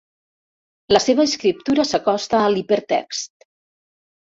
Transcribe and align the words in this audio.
La 0.97 1.01
seva 1.03 1.25
escriptura 1.31 1.85
s'acosta 1.91 2.41
a 2.41 2.49
l'hipertext. 2.55 3.49